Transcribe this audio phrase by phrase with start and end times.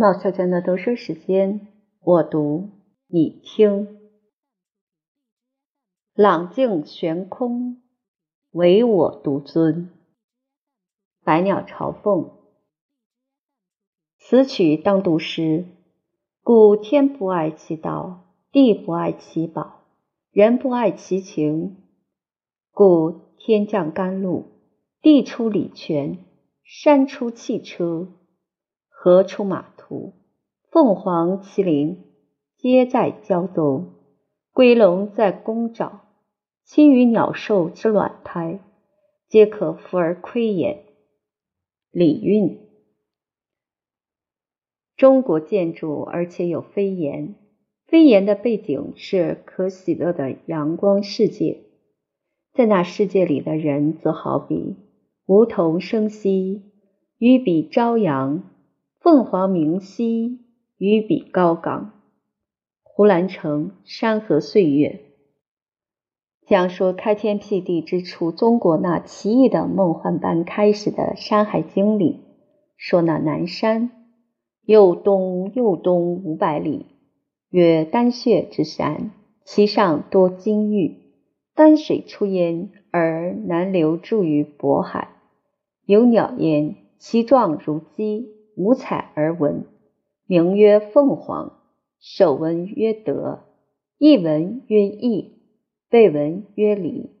[0.00, 1.66] 毛小娟的读书时间，
[1.98, 2.70] 我读
[3.08, 3.98] 你听。
[6.14, 7.82] 朗静悬空，
[8.52, 9.90] 唯我独尊。
[11.24, 12.30] 百鸟朝凤。
[14.18, 15.64] 此曲当读诗，
[16.44, 18.20] 故天不爱其道，
[18.52, 19.80] 地不爱其宝，
[20.30, 21.76] 人不爱其情。
[22.70, 24.44] 故天降甘露，
[25.02, 26.24] 地出礼泉，
[26.62, 28.06] 山出汽车，
[28.88, 29.74] 河出马。
[30.70, 32.04] 凤凰、麒麟
[32.56, 33.84] 皆在交奏，
[34.52, 36.02] 龟龙在宫爪，
[36.64, 38.60] 其余鸟兽之卵胎，
[39.28, 40.84] 皆可伏而窥也。
[41.90, 42.60] 礼运，
[44.96, 47.34] 中国建筑而且有飞檐，
[47.86, 51.62] 飞檐的背景是可喜乐的阳光世界，
[52.52, 54.76] 在那世界里的人，则好比
[55.24, 56.62] 梧桐生息，
[57.16, 58.42] 与彼朝阳，
[59.00, 60.40] 凤凰鸣兮。
[60.76, 61.90] 于彼高岗，
[62.84, 65.00] 胡兰成《山河岁月》
[66.48, 72.20] 讲说开天辟地之初，中国那奇异的梦幻般开始的《山海经》里
[72.76, 73.90] 说：“那南山
[74.64, 76.86] 又东又东五百里，
[77.50, 79.10] 曰丹穴之山，
[79.44, 80.96] 其上多金玉，
[81.56, 85.08] 丹水出焉，而南流注于渤海。
[85.86, 89.64] 有鸟焉，其状如鸡，五彩而文。”
[90.28, 91.54] 名曰凤凰，
[92.00, 93.44] 首文曰德，
[93.96, 95.38] 译文曰义，
[95.88, 97.12] 背文曰礼，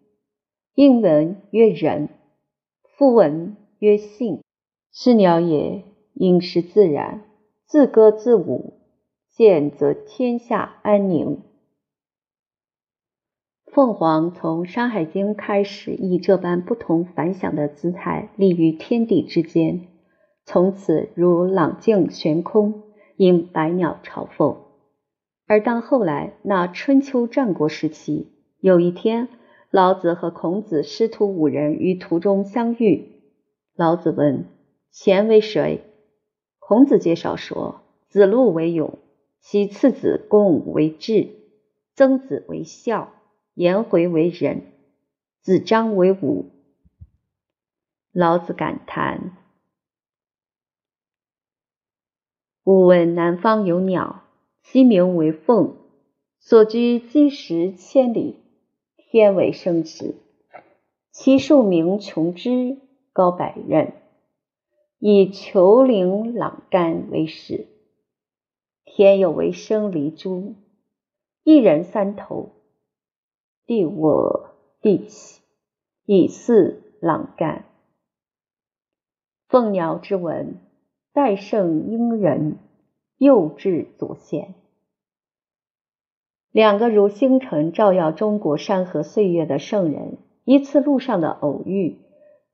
[0.74, 2.10] 应文曰仁，
[2.82, 4.40] 复文曰信。
[4.92, 7.24] 是鸟也，应是自然，
[7.66, 8.74] 自歌自舞，
[9.30, 11.40] 见则天下安宁。
[13.72, 19.86] 凤凰从《山海经》开始，以这般不同凡响的姿态立于天地之间，
[20.48, 22.84] 从此如朗静悬空。
[23.16, 24.58] 因百鸟朝凤，
[25.48, 28.28] 而当后来那春秋战国时期，
[28.60, 29.28] 有一天，
[29.72, 33.20] 老子和孔子师徒五人于途中相遇。
[33.74, 34.44] 老子问
[34.92, 35.82] ：“贤为谁？”
[36.60, 39.00] 孔子介绍说：“子路为勇，
[39.40, 41.30] 其次子贡为智，
[41.96, 43.12] 曾子为孝，
[43.54, 44.62] 颜回为仁，
[45.42, 46.52] 子张为武。”
[48.14, 49.37] 老子感叹。
[52.68, 54.24] 吾闻南方有鸟，
[54.62, 55.78] 其名为凤，
[56.38, 58.42] 所居积石千里，
[58.94, 60.16] 天为生殖。
[61.10, 62.76] 其树名琼枝，
[63.14, 63.94] 高百仞，
[64.98, 67.68] 以球灵朗干为始。
[68.84, 70.54] 天有为生离珠，
[71.44, 72.50] 一人三头，
[73.64, 74.50] 地我
[74.82, 75.40] 地起，
[76.04, 77.64] 以似朗干。
[79.48, 80.67] 凤鸟之文。
[81.18, 82.58] 代圣英人，
[83.16, 84.54] 幼稚左贤，
[86.52, 91.96] 两个如星辰照耀中国山河岁月的圣人，一次路上的偶遇，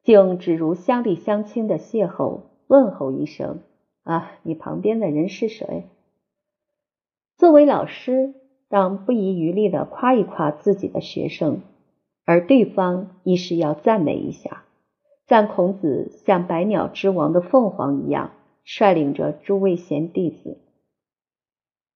[0.03, 3.61] 竟只如乡里乡亲的邂逅，问候一声
[4.03, 5.91] ：“啊，你旁边的人是谁？”
[7.37, 8.33] 作为老师，
[8.71, 11.61] 当不遗余力的夸一夸自己的学生，
[12.25, 14.65] 而对方亦是要赞美一下，
[15.27, 18.31] 赞孔子像百鸟之王的凤凰一样。
[18.65, 20.59] 率领着诸位贤弟子，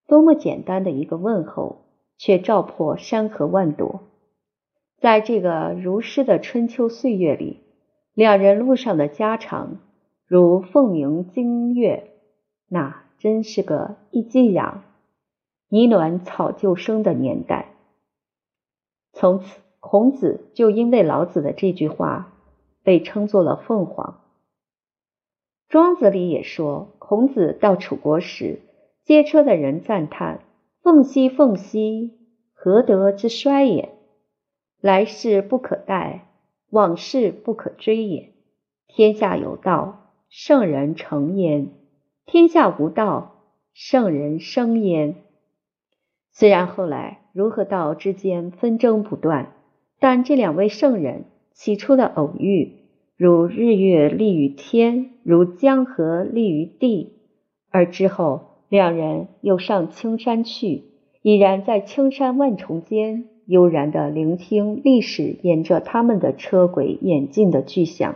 [0.06, 1.86] 多么简单的一个问候，
[2.18, 4.02] 却照破山河万朵。
[4.98, 7.60] 在这个如诗的春秋岁月里，
[8.12, 9.78] 两人路上的家常，
[10.26, 12.10] 如凤鸣金月，
[12.68, 14.82] 那真是个一鸡养、
[15.68, 17.74] 泥卵草就生的年代。
[19.12, 22.34] 从此，孔子就因为老子的这句话，
[22.82, 24.20] 被称作了凤凰。
[25.68, 28.60] 庄子里也说，孔子到楚国时，
[29.04, 30.40] 接车的人赞叹
[30.82, 32.14] ：“凤兮凤兮，
[32.54, 33.90] 何德之衰也！
[34.80, 36.26] 来世不可待，
[36.70, 38.32] 往事不可追也。
[38.86, 41.66] 天下有道，圣人成焉；
[42.24, 43.43] 天下无道，
[43.75, 45.16] 圣人生焉。”
[46.32, 49.52] 虽然后来如何道之间纷争不断，
[49.98, 52.77] 但这两位圣人起初的偶遇。
[53.19, 57.15] 如日月立于天，如江河立于地，
[57.69, 60.85] 而之后两人又上青山去，
[61.23, 68.15] 已然在青山万重间悠然地聆听历史沿着他们的车轨演进的巨响。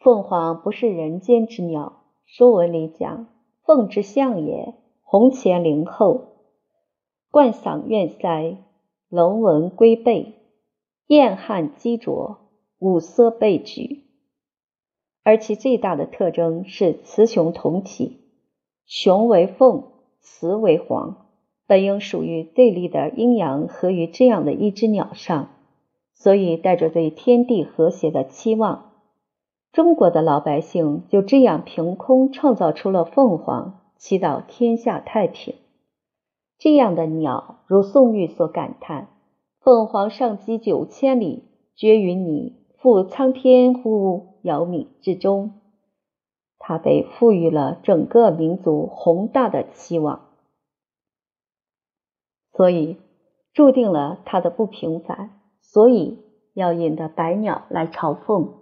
[0.00, 3.26] 凤凰不是人间之鸟，《说文》里讲
[3.66, 4.72] ：“凤之象也，
[5.02, 6.28] 红前灵后，
[7.30, 8.56] 冠嗓苑腮，
[9.10, 10.32] 龙纹龟背，
[11.08, 12.38] 燕汉鸡啄。”
[12.84, 14.04] 五色被举，
[15.22, 18.20] 而其最大的特征是雌雄同体，
[18.84, 19.84] 雄为凤，
[20.20, 21.28] 雌为凰，
[21.66, 25.48] 本应属于对立的阴阳合于这样的一只鸟上，
[26.12, 28.92] 所以带着对天地和谐的期望。
[29.72, 35.54] 中国的老百姓就这样凭空创造出了凤凰，祈祷天下太平。
[36.58, 39.08] 这样的鸟，如宋玉所感叹
[39.64, 41.44] ：“凤凰上击九千里，
[41.74, 45.52] 绝于你赴苍天乎遥冥之中。”
[46.60, 50.28] 他被赋予了整个民族宏大的期望，
[52.52, 52.98] 所以
[53.54, 55.40] 注定了他的不平凡。
[55.62, 56.18] 所以
[56.52, 58.52] 要引得百鸟来朝凤。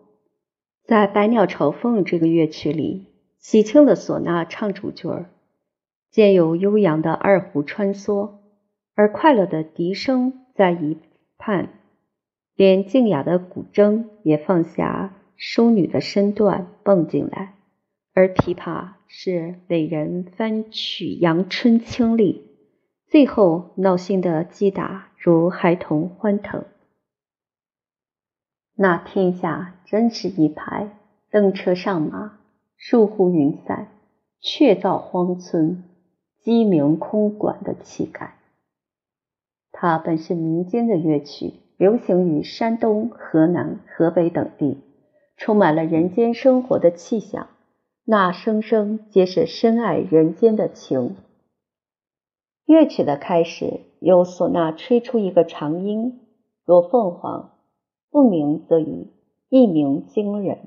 [0.84, 3.08] 在《百鸟朝凤》这个乐曲里，
[3.40, 5.30] 喜庆的唢呐唱主角儿，
[6.12, 8.34] 兼有悠扬的二胡穿梭，
[8.94, 10.96] 而快乐的笛声在一
[11.38, 11.81] 畔，
[12.54, 17.54] 连静雅的古筝也放下淑女的身段蹦进来，
[18.12, 22.46] 而琵琶是伟人翻曲阳春清丽，
[23.06, 26.64] 最后闹心的击打如孩童欢腾。
[28.74, 30.96] 那天下真是一排
[31.30, 32.38] 登车上马，
[32.76, 33.88] 疏忽云散，
[34.40, 35.84] 却造荒村，
[36.40, 38.36] 鸡鸣空馆的气概。
[39.72, 44.78] 它本是民间的乐曲，流行于山东、河南、河北等地，
[45.36, 47.48] 充满了人间生活的气象。
[48.04, 51.16] 那声声皆是深爱人间的情。
[52.66, 56.20] 乐曲的开始，由唢呐吹出一个长音，
[56.64, 57.50] 若凤凰。
[58.12, 59.10] 不鸣则已，
[59.48, 60.58] 一鸣惊人。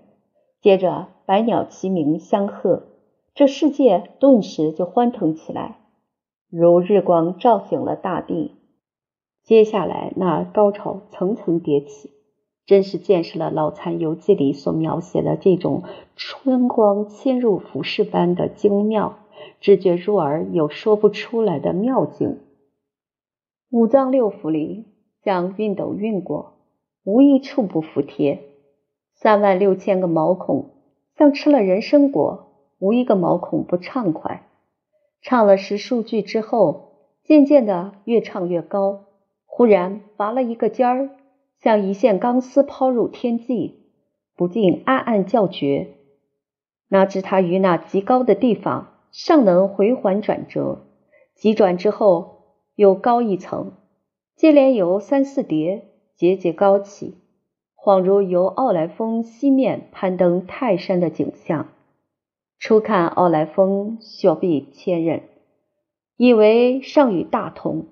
[0.60, 2.84] 接着百鸟齐鸣相和，
[3.34, 5.78] 这世界顿时就欢腾起来，
[6.50, 8.52] 如日光照醒了大地。
[9.46, 12.12] 接下来那高潮层层叠起，
[12.66, 15.84] 真是见识了《老残游记》里所描写的这种
[16.16, 19.20] 春光侵入服饰般的精妙，
[19.62, 22.40] 只觉入耳有说不出来的妙境。
[23.70, 24.86] 五脏六腑里
[25.24, 26.54] 像熨斗熨过。
[27.04, 28.42] 无一处不服帖，
[29.14, 30.72] 三万六千个毛孔
[31.16, 32.48] 像吃了人参果，
[32.80, 34.48] 无一个毛孔不畅快。
[35.22, 36.94] 唱了十数句之后，
[37.24, 39.04] 渐渐的越唱越高，
[39.58, 41.12] 忽然拔了一个尖儿，
[41.62, 43.86] 像一线钢丝抛入天际，
[44.36, 45.96] 不禁暗暗叫绝。
[46.90, 50.82] 哪知他于那极高的地方尚能回环转折，
[51.36, 53.72] 急转之后又高一层，
[54.36, 55.86] 接连有三四叠。
[56.18, 57.16] 节节高起，
[57.78, 61.70] 恍如由奥莱峰西面攀登泰山的景象。
[62.60, 65.22] 初看奥莱峰雪碧千仞，
[66.18, 67.88] 以为上与大同，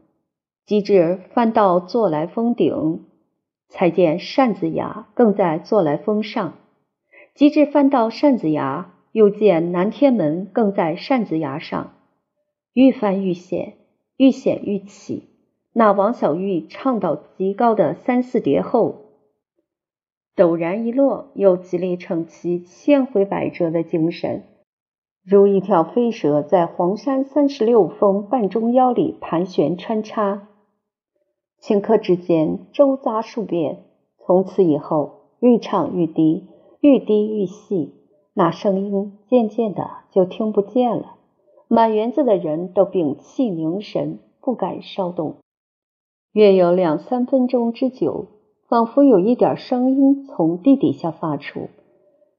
[0.66, 3.06] 及至翻到坐来峰顶，
[3.70, 6.54] 才见扇子崖更在坐来峰上；
[7.36, 11.94] 及至翻到扇子崖，又见南天门更在扇子崖上。
[12.74, 13.74] 愈翻愈险，
[14.18, 15.30] 愈险愈起。
[15.74, 19.06] 那王小玉唱到极高的三四叠后，
[20.36, 24.44] 陡然一落，又极力逞其千回百折的精神，
[25.26, 30.48] 如一条飞蛇在黄山三十六峰半中腰里盘旋穿插，
[31.66, 33.86] 顷刻之间周匝数遍。
[34.18, 36.48] 从此以后，愈唱愈低，
[36.82, 37.94] 愈低愈细，
[38.34, 41.16] 那声音渐渐的就听不见了。
[41.70, 45.38] 满园子的人都屏气凝神，不敢稍动。
[46.34, 48.26] 约有两三分钟之久，
[48.68, 51.70] 仿佛有一点声音从地底下发出。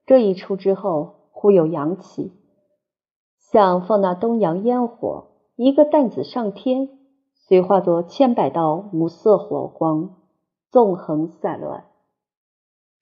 [0.05, 2.33] 这一出之后，忽有扬起，
[3.39, 6.91] 像放那东洋烟火，一个担子上天，
[7.47, 10.17] 随化作千百道五色火光，
[10.71, 11.85] 纵横散乱。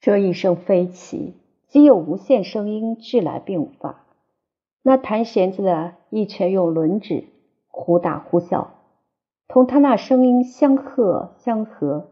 [0.00, 1.36] 这一声飞起，
[1.68, 4.04] 即有无限声音俱来并发。
[4.82, 7.28] 那弹弦子的一拳用轮指，
[7.68, 8.72] 忽大忽小。
[9.46, 12.08] 同他那声音相和相合，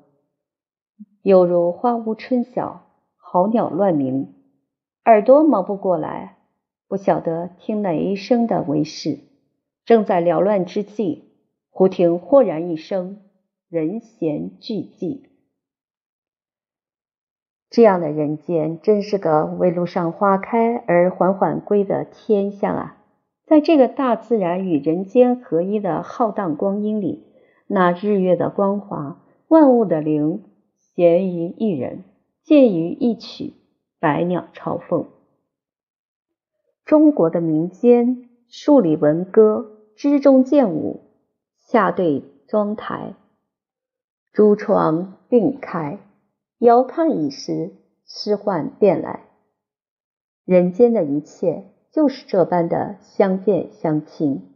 [1.23, 2.83] 犹如花无春晓，
[3.17, 4.35] 好鸟乱鸣。
[5.05, 6.37] 耳朵忙不过来，
[6.87, 9.19] 不晓得听哪一声的为是。
[9.85, 11.30] 正在缭乱之际，
[11.81, 13.23] 忽听豁然一声，
[13.71, 15.23] 人闲俱寂。
[17.71, 23.03] 这样的人间，真是个为路上花开而缓缓归的天象啊！
[23.47, 27.25] 在这个大自然与人间合一的浩荡光阴里。
[27.67, 30.43] 那日月的光华，万物的灵，
[30.77, 32.05] 闲于一人，
[32.45, 33.55] 见于一曲，
[33.99, 35.09] 百鸟朝凤。
[36.85, 41.07] 中国的民间数理文歌，枝中见舞，
[41.71, 43.15] 下对妆台，
[44.33, 46.01] 珠窗并开，
[46.59, 47.71] 遥看已时，
[48.05, 49.21] 痴幻便来。
[50.45, 54.53] 人间的一切就是这般的相见相亲。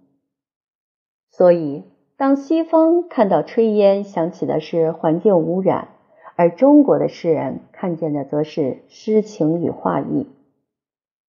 [1.31, 1.85] 所以，
[2.17, 5.91] 当西方看到炊烟，想起的是环境污染，
[6.35, 10.27] 而中国的诗人看见的则是诗情与画意。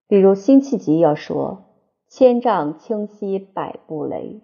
[0.07, 1.65] 比如辛弃疾要说
[2.09, 4.41] ：“千丈清溪百步雷，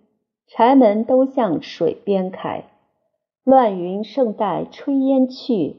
[0.53, 2.65] 柴门都向水边开。
[3.45, 5.77] 乱云胜带炊烟去，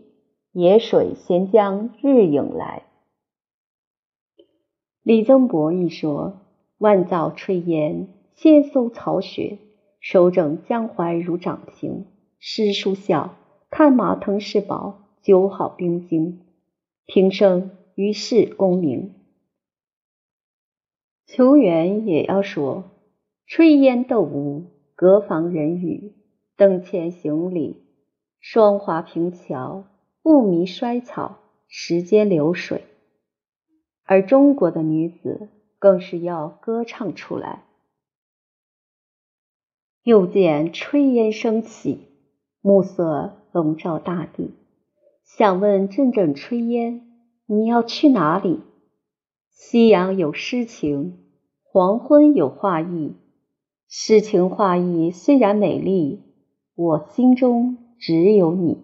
[0.53, 2.85] 野水闲将日影来。”
[5.05, 6.41] 李曾伯亦说
[6.79, 9.59] ：“万灶炊烟，千艘曹雪，
[10.01, 12.07] 收整江淮如掌形。
[12.41, 13.37] 诗书笑，
[13.69, 16.41] 看马腾势宝，酒好兵精。
[17.05, 19.13] 平生于世功名。”
[21.29, 22.85] 求援也要说
[23.55, 26.15] ：“炊烟斗无，隔房人语。
[26.57, 27.85] 灯前行礼，
[28.41, 29.85] 霜华平桥，
[30.23, 31.37] 雾迷衰草，
[31.69, 32.87] 时间流水。”
[34.09, 37.65] 而中国的女子更是要歌唱出来。
[40.03, 42.07] 又见炊烟升起，
[42.63, 44.55] 暮色笼罩大地。
[45.25, 47.07] 想问阵阵炊烟，
[47.45, 48.63] 你要去哪里？
[49.51, 51.19] 夕阳有诗情，
[51.63, 53.17] 黄昏有画意。
[53.95, 56.23] 诗情画意虽然美丽，
[56.75, 58.79] 我心中只有你。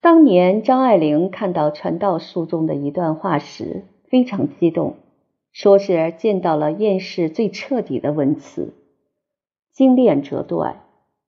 [0.00, 4.96] 当年张爱玲看到《传道书》中的一段话时，非常激动，
[5.52, 8.74] 说是见到了厌世最彻底的文辞。
[9.70, 10.82] 金链折断，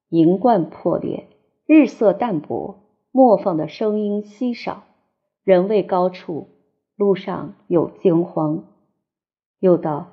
[0.08, 1.28] 银冠破裂，
[1.64, 2.80] 日色淡薄，
[3.12, 4.82] 磨坊的声音稀少，
[5.44, 6.48] 人未高处，
[6.96, 8.64] 路上有惊慌。
[9.60, 10.08] 又道：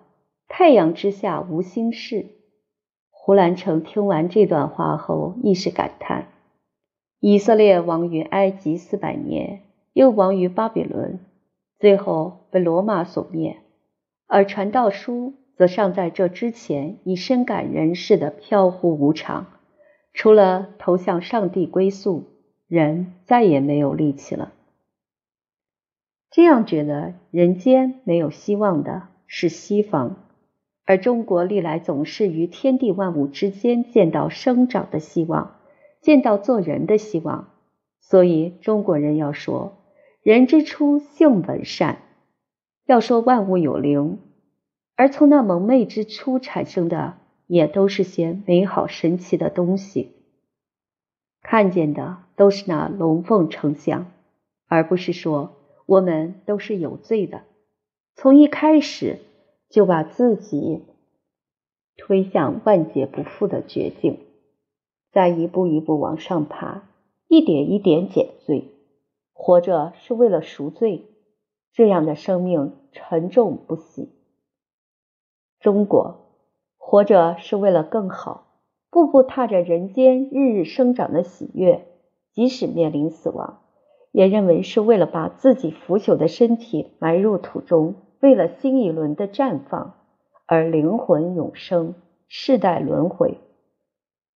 [0.47, 2.27] 太阳之下无心事。
[3.09, 6.27] 胡兰成听完这段话后，亦是感叹。
[7.19, 9.63] 以色列亡于埃及四百年，
[9.93, 11.19] 又亡于巴比伦，
[11.79, 13.57] 最后被罗马所灭。
[14.27, 19.47] 而传道书则尚在这之前，已深感人世的飘忽无常。
[20.13, 22.23] 除了投向上帝归宿，
[22.67, 24.53] 人再也没有力气了。
[26.29, 30.26] 这样觉得人间没有希望的是西方，
[30.87, 35.53] 而中国历来总是于天地万物之间见到生长的希望。
[35.99, 37.49] 见到做人的希望，
[37.99, 39.79] 所以中国人要说
[40.23, 41.97] “人之初，性本善”，
[42.85, 44.19] 要说万物有灵，
[44.95, 47.17] 而从那蒙昧之初产生的，
[47.47, 50.13] 也都是些美好神奇的东西。
[51.41, 54.09] 看见的都是那龙凤呈祥，
[54.67, 57.41] 而不是说我们都是有罪的，
[58.15, 59.17] 从一开始
[59.69, 60.83] 就把自己
[61.97, 64.19] 推向万劫不复的绝境。
[65.11, 66.83] 再一步一步往上爬，
[67.27, 68.73] 一点一点减罪。
[69.33, 71.05] 活着是为了赎罪，
[71.71, 74.09] 这样的生命沉重不喜。
[75.59, 76.33] 中国
[76.77, 78.47] 活着是为了更好，
[78.89, 81.87] 步步踏着人间日日生长的喜悦，
[82.31, 83.61] 即使面临死亡，
[84.11, 89.93] 也认为是为了把自己腐朽的身体埋入土中，为了新一轮的绽放
[90.45, 91.95] 而灵魂永生，
[92.27, 93.37] 世代轮回。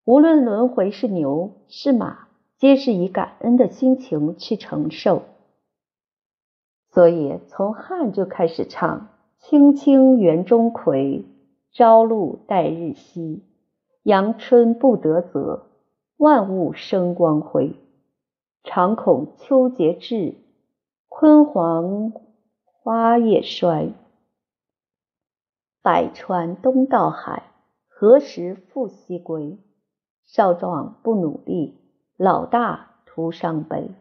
[0.05, 5.21] 无论轮回是牛是马，皆是以感恩的心情去承受。
[6.91, 9.09] 所以从汉就开始唱
[9.39, 11.25] ：“青青园中葵，
[11.71, 13.41] 朝露待日晞。
[14.01, 15.67] 阳春布德泽，
[16.17, 17.75] 万物生光辉。
[18.63, 20.33] 常恐秋节至，
[21.07, 22.11] 焜黄
[22.81, 23.91] 花叶衰。
[25.81, 27.51] 百川东到海，
[27.89, 29.57] 何时复西归？”
[30.25, 31.77] 少壮不努力，
[32.15, 33.91] 老大徒伤悲。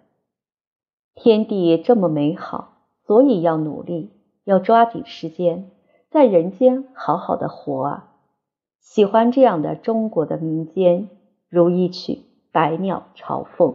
[1.14, 4.12] 天地这么美好，所以要努力，
[4.44, 5.72] 要抓紧时间，
[6.08, 8.14] 在人间好好的活啊！
[8.78, 11.10] 喜欢这样的中国的民间，
[11.48, 12.12] 如一曲
[12.52, 13.70] 《百鸟朝凤》。